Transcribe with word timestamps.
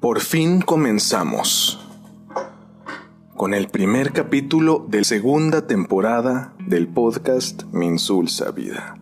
Por 0.00 0.20
fin 0.20 0.60
comenzamos 0.60 1.84
con 3.36 3.52
el 3.52 3.66
primer 3.66 4.12
capítulo 4.12 4.86
de 4.88 5.02
segunda 5.02 5.66
temporada 5.66 6.54
del 6.60 6.86
podcast 6.86 7.64
Mi 7.72 7.86
Insulsa 7.86 8.52
Vida. 8.52 8.96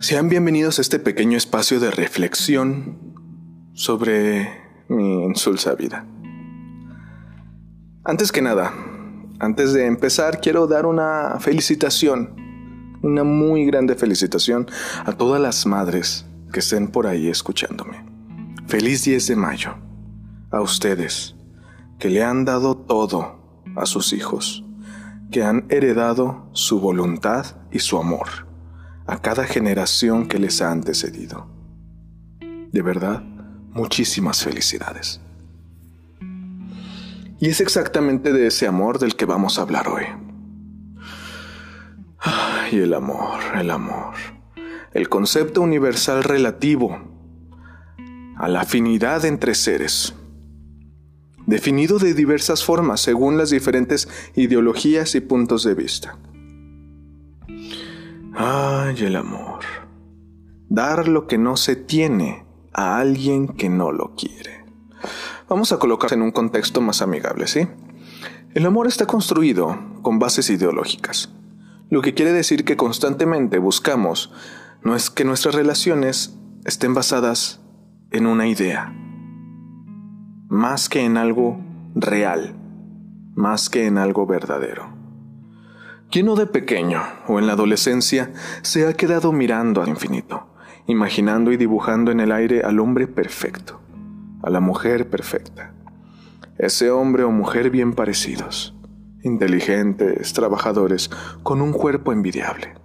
Sean 0.00 0.28
bienvenidos 0.28 0.78
a 0.78 0.82
este 0.82 0.98
pequeño 0.98 1.38
espacio 1.38 1.78
de 1.78 1.92
reflexión 1.92 2.98
sobre 3.72 4.48
mi 4.88 5.22
insulsa 5.22 5.76
vida. 5.76 6.04
Antes 8.02 8.32
que 8.32 8.42
nada, 8.42 8.74
antes 9.38 9.72
de 9.72 9.86
empezar, 9.86 10.40
quiero 10.40 10.66
dar 10.66 10.84
una 10.84 11.38
felicitación, 11.38 12.34
una 13.02 13.22
muy 13.22 13.66
grande 13.66 13.94
felicitación 13.94 14.66
a 15.04 15.12
todas 15.12 15.40
las 15.40 15.64
madres 15.64 16.26
que 16.52 16.58
estén 16.58 16.88
por 16.88 17.06
ahí 17.06 17.28
escuchándome. 17.28 18.09
Feliz 18.70 19.02
10 19.02 19.26
de 19.26 19.34
mayo 19.34 19.74
a 20.52 20.60
ustedes 20.60 21.34
que 21.98 22.08
le 22.08 22.22
han 22.22 22.44
dado 22.44 22.76
todo 22.76 23.64
a 23.74 23.84
sus 23.84 24.12
hijos, 24.12 24.64
que 25.32 25.42
han 25.42 25.66
heredado 25.70 26.48
su 26.52 26.78
voluntad 26.78 27.46
y 27.72 27.80
su 27.80 27.98
amor 27.98 28.46
a 29.08 29.20
cada 29.20 29.42
generación 29.42 30.28
que 30.28 30.38
les 30.38 30.62
ha 30.62 30.70
antecedido. 30.70 31.48
De 32.70 32.80
verdad, 32.80 33.24
muchísimas 33.70 34.44
felicidades. 34.44 35.20
Y 37.40 37.48
es 37.48 37.60
exactamente 37.60 38.32
de 38.32 38.46
ese 38.46 38.68
amor 38.68 39.00
del 39.00 39.16
que 39.16 39.24
vamos 39.24 39.58
a 39.58 39.62
hablar 39.62 39.88
hoy. 39.88 40.04
Y 42.70 42.78
el 42.78 42.94
amor, 42.94 43.40
el 43.56 43.68
amor. 43.72 44.14
El 44.92 45.08
concepto 45.08 45.60
universal 45.60 46.22
relativo 46.22 47.10
a 48.40 48.48
la 48.48 48.62
afinidad 48.62 49.26
entre 49.26 49.54
seres, 49.54 50.14
definido 51.46 51.98
de 51.98 52.14
diversas 52.14 52.64
formas 52.64 53.02
según 53.02 53.36
las 53.36 53.50
diferentes 53.50 54.08
ideologías 54.34 55.14
y 55.14 55.20
puntos 55.20 55.62
de 55.62 55.74
vista. 55.74 56.16
Ay, 58.34 58.96
el 59.04 59.16
amor. 59.16 59.60
Dar 60.70 61.06
lo 61.06 61.26
que 61.26 61.36
no 61.36 61.58
se 61.58 61.76
tiene 61.76 62.46
a 62.72 62.96
alguien 62.96 63.46
que 63.46 63.68
no 63.68 63.92
lo 63.92 64.14
quiere. 64.14 64.64
Vamos 65.46 65.72
a 65.72 65.78
colocarse 65.78 66.14
en 66.14 66.22
un 66.22 66.30
contexto 66.30 66.80
más 66.80 67.02
amigable, 67.02 67.46
¿sí? 67.46 67.68
El 68.54 68.64
amor 68.64 68.86
está 68.86 69.04
construido 69.04 69.78
con 70.00 70.18
bases 70.18 70.48
ideológicas, 70.48 71.28
lo 71.90 72.00
que 72.00 72.14
quiere 72.14 72.32
decir 72.32 72.64
que 72.64 72.78
constantemente 72.78 73.58
buscamos 73.58 74.32
no 74.82 74.96
es 74.96 75.10
que 75.10 75.24
nuestras 75.24 75.54
relaciones 75.54 76.38
estén 76.64 76.94
basadas 76.94 77.59
en 78.12 78.26
una 78.26 78.48
idea, 78.48 78.92
más 80.48 80.88
que 80.88 81.04
en 81.04 81.16
algo 81.16 81.60
real, 81.94 82.56
más 83.36 83.70
que 83.70 83.86
en 83.86 83.98
algo 83.98 84.26
verdadero. 84.26 84.88
¿Quién 86.10 86.26
no 86.26 86.34
de 86.34 86.46
pequeño 86.46 87.00
o 87.28 87.38
en 87.38 87.46
la 87.46 87.52
adolescencia 87.52 88.32
se 88.62 88.88
ha 88.88 88.94
quedado 88.94 89.30
mirando 89.30 89.80
al 89.80 89.90
infinito, 89.90 90.48
imaginando 90.88 91.52
y 91.52 91.56
dibujando 91.56 92.10
en 92.10 92.18
el 92.18 92.32
aire 92.32 92.62
al 92.62 92.80
hombre 92.80 93.06
perfecto, 93.06 93.80
a 94.42 94.50
la 94.50 94.58
mujer 94.58 95.08
perfecta? 95.08 95.72
Ese 96.58 96.90
hombre 96.90 97.22
o 97.22 97.30
mujer 97.30 97.70
bien 97.70 97.92
parecidos, 97.92 98.76
inteligentes, 99.22 100.32
trabajadores, 100.32 101.10
con 101.44 101.62
un 101.62 101.72
cuerpo 101.72 102.12
envidiable 102.12 102.79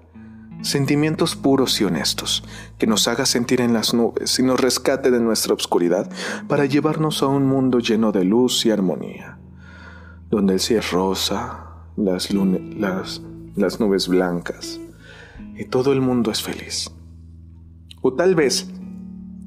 sentimientos 0.62 1.36
puros 1.36 1.80
y 1.82 1.84
honestos, 1.84 2.44
que 2.78 2.88
nos 2.88 3.08
haga 3.08 3.26
sentir 3.26 3.62
en 3.62 3.74
las 3.74 3.94
nubes 3.94 4.40
y 4.40 4.44
nos 4.44 4.60
rescate 4.60 5.12
de 5.12 5.20
nuestra 5.20 5.54
oscuridad 5.54 6.10
para 6.48 6.66
llevarnos 6.66 7.22
a 7.24 7.28
un 7.28 7.46
mundo 7.46 7.80
lleno 7.80 8.12
de 8.12 8.24
luz 8.24 8.66
y 8.66 8.72
armonía, 8.72 9.38
donde 10.30 10.54
el 10.54 10.60
cielo 10.60 10.82
es 10.82 10.92
rosa, 10.92 11.66
las, 11.98 12.32
las, 12.32 13.22
las 13.56 13.80
nubes 13.80 14.08
blancas 14.08 14.80
y 15.56 15.66
todo 15.66 15.94
el 15.94 16.02
mundo 16.02 16.32
es 16.32 16.42
feliz. 16.42 16.92
O 18.02 18.14
tal 18.14 18.36
vez 18.36 18.68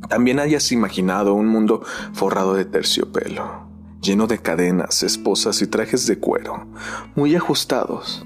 también 0.08 0.38
hayas 0.38 0.72
imaginado 0.72 1.34
un 1.34 1.46
mundo 1.46 1.82
forrado 2.12 2.54
de 2.54 2.64
terciopelo, 2.64 3.68
lleno 4.00 4.26
de 4.26 4.38
cadenas, 4.38 5.02
esposas 5.02 5.60
y 5.62 5.66
trajes 5.66 6.06
de 6.06 6.18
cuero, 6.18 6.66
muy 7.14 7.34
ajustados, 7.34 8.24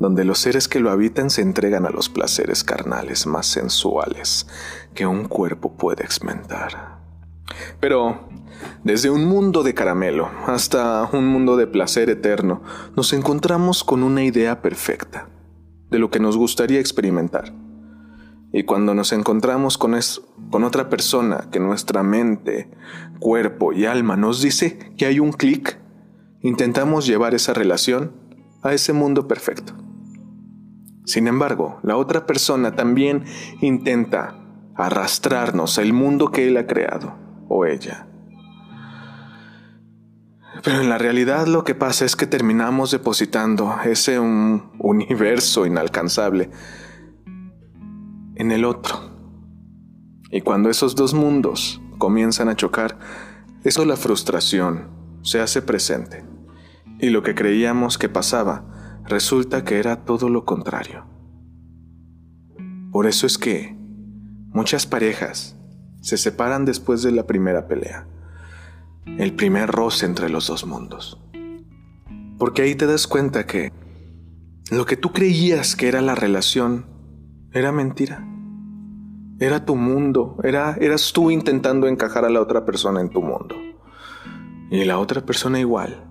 donde 0.00 0.24
los 0.24 0.38
seres 0.38 0.66
que 0.66 0.80
lo 0.80 0.90
habitan 0.90 1.28
se 1.28 1.42
entregan 1.42 1.84
a 1.84 1.90
los 1.90 2.08
placeres 2.08 2.64
carnales 2.64 3.26
más 3.26 3.46
sensuales 3.46 4.46
que 4.94 5.06
un 5.06 5.26
cuerpo 5.28 5.76
puede 5.76 6.02
experimentar. 6.02 6.98
Pero, 7.80 8.28
desde 8.82 9.10
un 9.10 9.26
mundo 9.26 9.62
de 9.62 9.74
caramelo 9.74 10.30
hasta 10.46 11.08
un 11.12 11.26
mundo 11.26 11.58
de 11.58 11.66
placer 11.66 12.08
eterno, 12.08 12.62
nos 12.96 13.12
encontramos 13.12 13.84
con 13.84 14.02
una 14.02 14.24
idea 14.24 14.62
perfecta 14.62 15.28
de 15.90 15.98
lo 15.98 16.10
que 16.10 16.18
nos 16.18 16.36
gustaría 16.38 16.80
experimentar. 16.80 17.52
Y 18.54 18.62
cuando 18.64 18.94
nos 18.94 19.12
encontramos 19.12 19.76
con, 19.76 19.94
con 20.50 20.64
otra 20.64 20.88
persona 20.88 21.48
que 21.52 21.60
nuestra 21.60 22.02
mente, 22.02 22.70
cuerpo 23.18 23.74
y 23.74 23.84
alma 23.84 24.16
nos 24.16 24.40
dice 24.40 24.78
que 24.96 25.04
hay 25.04 25.20
un 25.20 25.32
clic, 25.32 25.78
intentamos 26.40 27.06
llevar 27.06 27.34
esa 27.34 27.52
relación 27.52 28.12
a 28.62 28.72
ese 28.72 28.94
mundo 28.94 29.28
perfecto. 29.28 29.79
Sin 31.10 31.26
embargo, 31.26 31.80
la 31.82 31.96
otra 31.96 32.24
persona 32.24 32.76
también 32.76 33.24
intenta 33.60 34.36
arrastrarnos 34.76 35.76
al 35.80 35.92
mundo 35.92 36.30
que 36.30 36.46
él 36.46 36.56
ha 36.56 36.68
creado, 36.68 37.16
o 37.48 37.66
ella. 37.66 38.06
Pero 40.62 40.80
en 40.80 40.88
la 40.88 40.98
realidad 40.98 41.48
lo 41.48 41.64
que 41.64 41.74
pasa 41.74 42.04
es 42.04 42.14
que 42.14 42.28
terminamos 42.28 42.92
depositando 42.92 43.74
ese 43.84 44.20
un 44.20 44.70
universo 44.78 45.66
inalcanzable 45.66 46.48
en 48.36 48.52
el 48.52 48.64
otro. 48.64 49.10
Y 50.30 50.42
cuando 50.42 50.70
esos 50.70 50.94
dos 50.94 51.12
mundos 51.12 51.82
comienzan 51.98 52.48
a 52.48 52.54
chocar, 52.54 53.00
eso 53.64 53.84
la 53.84 53.96
frustración 53.96 54.90
se 55.22 55.40
hace 55.40 55.60
presente. 55.60 56.24
Y 57.00 57.10
lo 57.10 57.24
que 57.24 57.34
creíamos 57.34 57.98
que 57.98 58.08
pasaba 58.08 58.79
resulta 59.10 59.64
que 59.64 59.78
era 59.78 60.04
todo 60.04 60.30
lo 60.30 60.44
contrario. 60.44 61.04
Por 62.90 63.06
eso 63.06 63.26
es 63.26 63.36
que 63.36 63.76
muchas 64.52 64.86
parejas 64.86 65.56
se 66.00 66.16
separan 66.16 66.64
después 66.64 67.02
de 67.02 67.12
la 67.12 67.26
primera 67.26 67.68
pelea, 67.68 68.06
el 69.18 69.34
primer 69.34 69.70
roce 69.70 70.06
entre 70.06 70.30
los 70.30 70.46
dos 70.46 70.66
mundos. 70.66 71.20
Porque 72.38 72.62
ahí 72.62 72.74
te 72.74 72.86
das 72.86 73.06
cuenta 73.06 73.46
que 73.46 73.72
lo 74.70 74.86
que 74.86 74.96
tú 74.96 75.12
creías 75.12 75.76
que 75.76 75.88
era 75.88 76.00
la 76.00 76.14
relación 76.14 76.86
era 77.52 77.70
mentira. 77.70 78.26
Era 79.38 79.64
tu 79.64 79.74
mundo, 79.74 80.36
era, 80.42 80.76
eras 80.80 81.12
tú 81.12 81.30
intentando 81.30 81.86
encajar 81.86 82.24
a 82.24 82.30
la 82.30 82.40
otra 82.40 82.64
persona 82.64 83.00
en 83.00 83.10
tu 83.10 83.22
mundo. 83.22 83.56
Y 84.70 84.84
la 84.84 84.98
otra 84.98 85.22
persona 85.22 85.58
igual. 85.58 86.06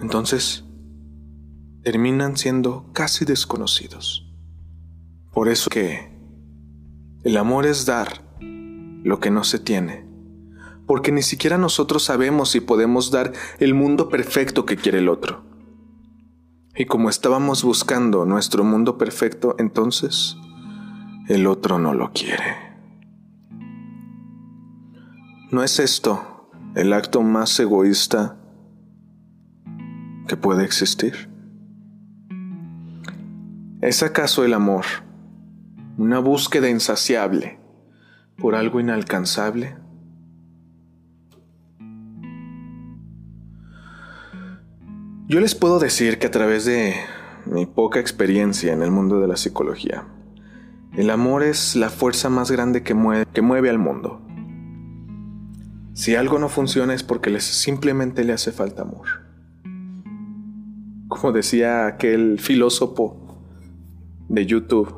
Entonces, 0.00 0.64
terminan 1.82 2.36
siendo 2.36 2.90
casi 2.92 3.24
desconocidos. 3.24 4.26
Por 5.32 5.48
eso 5.48 5.70
que 5.70 6.10
el 7.22 7.36
amor 7.36 7.66
es 7.66 7.86
dar 7.86 8.22
lo 8.40 9.20
que 9.20 9.30
no 9.30 9.44
se 9.44 9.58
tiene, 9.58 10.06
porque 10.86 11.12
ni 11.12 11.22
siquiera 11.22 11.56
nosotros 11.56 12.02
sabemos 12.02 12.50
si 12.50 12.60
podemos 12.60 13.10
dar 13.10 13.32
el 13.58 13.74
mundo 13.74 14.08
perfecto 14.08 14.66
que 14.66 14.76
quiere 14.76 14.98
el 14.98 15.08
otro. 15.08 15.44
Y 16.76 16.86
como 16.86 17.08
estábamos 17.08 17.62
buscando 17.62 18.24
nuestro 18.24 18.64
mundo 18.64 18.98
perfecto, 18.98 19.54
entonces 19.58 20.36
el 21.28 21.46
otro 21.46 21.78
no 21.78 21.94
lo 21.94 22.12
quiere. 22.12 22.70
¿No 25.50 25.62
es 25.62 25.78
esto 25.78 26.50
el 26.74 26.92
acto 26.92 27.22
más 27.22 27.58
egoísta 27.58 28.36
que 30.28 30.36
puede 30.36 30.64
existir? 30.64 31.29
¿Es 33.82 34.02
acaso 34.02 34.44
el 34.44 34.52
amor 34.52 34.84
una 35.96 36.18
búsqueda 36.18 36.68
insaciable 36.68 37.58
por 38.36 38.54
algo 38.54 38.78
inalcanzable? 38.78 39.74
Yo 45.28 45.40
les 45.40 45.54
puedo 45.54 45.78
decir 45.78 46.18
que 46.18 46.26
a 46.26 46.30
través 46.30 46.66
de 46.66 46.94
mi 47.46 47.64
poca 47.64 48.00
experiencia 48.00 48.74
en 48.74 48.82
el 48.82 48.90
mundo 48.90 49.18
de 49.18 49.28
la 49.28 49.38
psicología, 49.38 50.04
el 50.94 51.08
amor 51.08 51.42
es 51.42 51.74
la 51.74 51.88
fuerza 51.88 52.28
más 52.28 52.50
grande 52.50 52.82
que 52.82 52.92
mueve, 52.92 53.24
que 53.32 53.40
mueve 53.40 53.70
al 53.70 53.78
mundo. 53.78 54.20
Si 55.94 56.16
algo 56.16 56.38
no 56.38 56.50
funciona 56.50 56.92
es 56.92 57.02
porque 57.02 57.30
les, 57.30 57.44
simplemente 57.44 58.24
le 58.24 58.34
hace 58.34 58.52
falta 58.52 58.82
amor. 58.82 59.06
Como 61.08 61.32
decía 61.32 61.86
aquel 61.86 62.38
filósofo 62.38 63.19
de 64.30 64.46
YouTube 64.46 64.94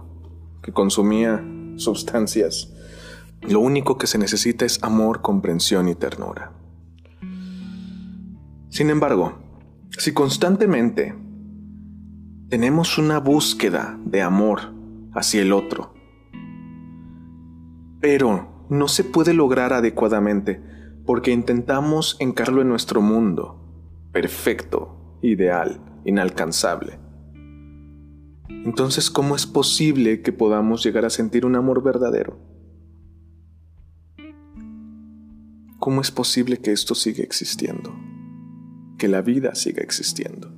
que 0.63 0.73
consumía 0.73 1.45
sustancias 1.77 2.73
Lo 3.41 3.59
único 3.59 3.99
que 3.99 4.07
se 4.07 4.19
necesita 4.19 4.65
es 4.65 4.81
amor, 4.85 5.21
comprensión 5.21 5.89
y 5.89 5.97
ternura. 5.97 6.53
Sin 8.69 8.89
embargo, 8.89 9.35
si 9.91 10.13
constantemente 10.13 11.17
tenemos 12.49 12.99
una 12.99 13.19
búsqueda 13.19 13.99
de 14.05 14.23
amor 14.23 14.73
hacia 15.13 15.43
el 15.43 15.53
otro, 15.53 15.93
pero 18.01 18.67
no 18.71 18.87
se 18.87 19.03
puede 19.03 19.35
lograr 19.35 19.73
adecuadamente 19.73 20.63
porque 21.05 21.33
intentamos 21.33 22.17
encarlo 22.21 22.63
en 22.63 22.69
nuestro 22.69 23.01
mundo, 23.01 24.09
perfecto, 24.13 25.19
ideal, 25.21 25.81
inalcanzable. 26.05 27.02
Entonces, 28.65 29.11
¿cómo 29.11 29.35
es 29.35 29.47
posible 29.47 30.23
que 30.23 30.33
podamos 30.33 30.85
llegar 30.85 31.05
a 31.05 31.11
sentir 31.11 31.45
un 31.45 31.57
amor 31.57 31.83
verdadero? 31.83 32.39
¿Cómo 35.79 36.01
es 36.01 36.11
posible 36.13 36.59
que 36.59 36.71
esto 36.71 36.95
siga 36.95 37.25
existiendo? 37.25 37.93
Que 38.99 39.09
la 39.09 39.21
vida 39.21 39.55
siga 39.55 39.83
existiendo. 39.83 40.53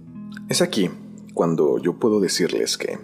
Es 0.50 0.61
aquí 0.61 0.91
cuando 1.32 1.79
yo 1.79 1.99
puedo 1.99 2.20
decirles 2.20 2.76
que 2.76 2.99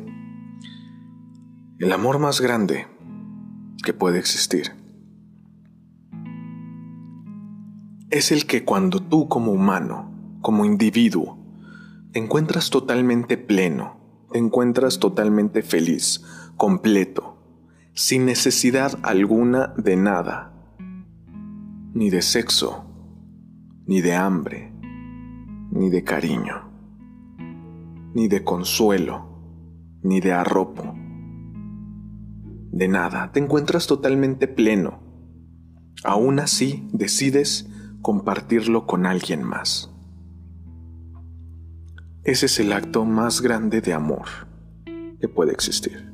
el 1.78 1.92
amor 1.92 2.19
más 2.19 2.42
grande 2.42 2.87
que 3.82 3.94
puede 3.94 4.19
existir 4.19 4.72
es 8.10 8.32
el 8.32 8.44
que 8.46 8.64
cuando 8.64 9.00
tú 9.00 9.28
como 9.28 9.52
humano, 9.52 10.12
como 10.42 10.64
individuo, 10.64 11.38
te 12.12 12.19
encuentras 12.19 12.69
totalmente 12.69 13.38
pleno, 13.38 14.00
te 14.32 14.38
encuentras 14.38 14.99
totalmente 14.99 15.62
feliz, 15.62 16.25
completo, 16.56 17.37
sin 17.94 18.27
necesidad 18.27 18.99
alguna 19.03 19.75
de 19.77 19.97
nada, 19.97 20.53
ni 21.94 22.11
de 22.11 22.23
sexo, 22.23 22.85
ni 23.87 24.00
de 24.00 24.15
hambre, 24.15 24.73
ni 25.73 25.91
de 25.91 26.05
cariño, 26.05 26.71
ni 28.15 28.29
de 28.29 28.44
consuelo, 28.44 29.27
ni 30.03 30.21
de 30.21 30.33
arropo, 30.33 30.94
de 32.73 32.88
nada, 32.88 33.33
te 33.33 33.41
encuentras 33.41 33.87
totalmente 33.87 34.47
pleno. 34.47 35.00
Aún 36.05 36.38
así 36.38 36.88
decides 36.93 37.69
compartirlo 38.00 38.87
con 38.87 39.06
alguien 39.06 39.43
más. 39.43 39.89
Ese 42.25 42.46
es 42.46 42.61
el 42.61 42.72
acto 42.72 43.05
más 43.05 43.40
grande 43.40 43.81
de 43.81 43.93
amor 43.93 44.26
que 45.20 45.28
puede 45.28 45.52
existir. 45.52 46.12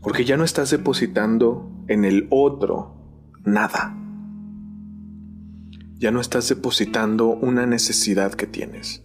Porque 0.00 0.24
ya 0.24 0.36
no 0.36 0.44
estás 0.44 0.70
depositando 0.70 1.84
en 1.88 2.04
el 2.04 2.26
otro 2.30 3.30
nada. 3.44 3.96
Ya 5.94 6.10
no 6.10 6.20
estás 6.20 6.48
depositando 6.48 7.28
una 7.28 7.66
necesidad 7.66 8.32
que 8.32 8.46
tienes, 8.46 9.04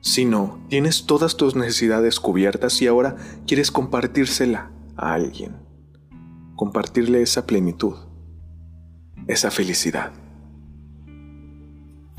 sino 0.00 0.64
tienes 0.68 1.06
todas 1.06 1.36
tus 1.36 1.54
necesidades 1.54 2.18
cubiertas 2.18 2.82
y 2.82 2.88
ahora 2.88 3.16
quieres 3.46 3.70
compartírsela 3.70 4.72
a 4.96 5.14
alguien, 5.14 5.56
compartirle 6.56 7.22
esa 7.22 7.46
plenitud 7.46 8.08
esa 9.28 9.50
felicidad. 9.50 10.12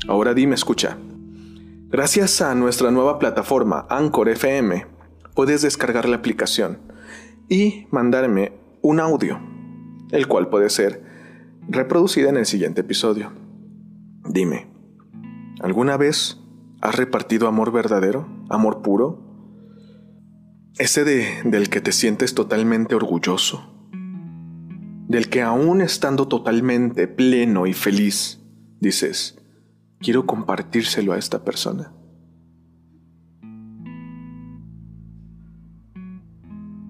Ahora 0.08 0.32
dime, 0.32 0.54
escucha. 0.54 0.96
Gracias 1.90 2.40
a 2.40 2.54
nuestra 2.54 2.90
nueva 2.90 3.18
plataforma 3.18 3.86
Anchor 3.90 4.28
FM, 4.28 4.86
puedes 5.34 5.62
descargar 5.62 6.08
la 6.08 6.16
aplicación 6.16 6.78
y 7.48 7.86
mandarme 7.90 8.52
un 8.80 9.00
audio, 9.00 9.40
el 10.12 10.28
cual 10.28 10.48
puede 10.48 10.70
ser 10.70 11.04
reproducido 11.68 12.28
en 12.28 12.36
el 12.36 12.46
siguiente 12.46 12.82
episodio. 12.82 13.32
Dime, 14.24 14.68
¿alguna 15.60 15.96
vez 15.96 16.38
has 16.80 16.94
repartido 16.94 17.48
amor 17.48 17.72
verdadero, 17.72 18.28
amor 18.48 18.82
puro? 18.82 19.18
Ese 20.78 21.04
de, 21.04 21.42
del 21.44 21.70
que 21.70 21.80
te 21.80 21.90
sientes 21.90 22.34
totalmente 22.34 22.94
orgulloso 22.94 23.70
del 25.10 25.28
que 25.28 25.42
aún 25.42 25.80
estando 25.80 26.28
totalmente 26.28 27.08
pleno 27.08 27.66
y 27.66 27.72
feliz, 27.72 28.38
dices, 28.78 29.39
quiero 30.00 30.26
compartírselo 30.26 31.12
a 31.12 31.18
esta 31.18 31.44
persona. 31.44 31.92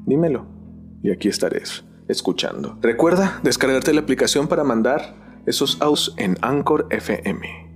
Dímelo 0.07 0.47
y 1.03 1.11
aquí 1.11 1.29
estaré 1.29 1.63
escuchando. 2.09 2.79
Recuerda 2.81 3.41
descargarte 3.43 3.93
la 3.93 4.01
aplicación 4.01 4.49
para 4.49 4.65
mandar 4.65 5.43
esos 5.47 5.81
audios 5.81 6.15
en 6.17 6.37
Anchor 6.41 6.87
FM. 6.91 7.71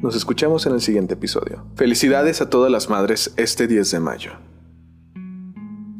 Nos 0.00 0.14
escuchamos 0.14 0.64
en 0.66 0.74
el 0.74 0.80
siguiente 0.80 1.14
episodio. 1.14 1.66
Felicidades 1.74 2.40
a 2.40 2.48
todas 2.48 2.70
las 2.70 2.88
madres 2.88 3.34
este 3.36 3.66
10 3.66 3.90
de 3.90 4.00
mayo. 4.00 4.32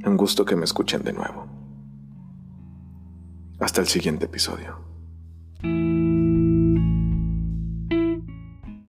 Un 0.06 0.16
gusto 0.16 0.44
que 0.44 0.56
me 0.56 0.64
escuchen 0.64 1.02
de 1.02 1.12
nuevo. 1.12 1.46
Hasta 3.58 3.80
el 3.80 3.88
siguiente 3.88 4.26
episodio. 4.26 4.87